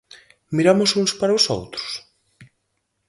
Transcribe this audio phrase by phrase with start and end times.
[0.55, 1.91] ¿Miramos uns para os outros?